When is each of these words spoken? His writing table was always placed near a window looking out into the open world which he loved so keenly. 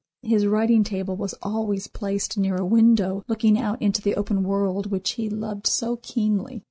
His 0.23 0.47
writing 0.47 0.83
table 0.83 1.15
was 1.15 1.35
always 1.43 1.85
placed 1.85 2.35
near 2.35 2.55
a 2.55 2.65
window 2.65 3.23
looking 3.27 3.59
out 3.59 3.79
into 3.79 4.01
the 4.01 4.15
open 4.15 4.41
world 4.41 4.87
which 4.87 5.11
he 5.11 5.29
loved 5.29 5.67
so 5.67 5.97
keenly. 5.97 6.59